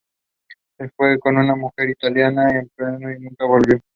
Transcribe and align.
Se 0.79 0.89
fue 0.97 1.19
con 1.19 1.35
su 1.47 1.55
mujer 1.57 1.91
italiana 1.91 2.47
a 2.47 2.63
Palermo 2.75 3.11
y 3.11 3.19
nunca 3.19 3.45
volvió. 3.45 3.79